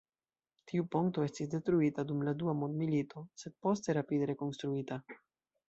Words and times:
Tiu 0.69 0.85
ponto 0.95 1.25
estis 1.25 1.51
detruita 1.51 2.07
dum 2.13 2.25
la 2.29 2.35
dua 2.41 2.57
mondmilito, 2.63 3.23
sed 3.45 3.59
poste 3.67 3.99
rapide 4.01 4.33
rekonstruita. 4.35 5.03